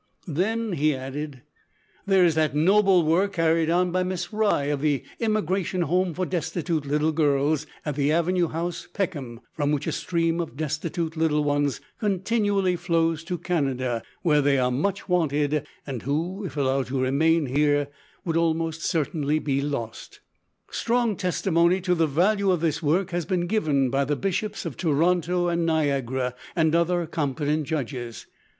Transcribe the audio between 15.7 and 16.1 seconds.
and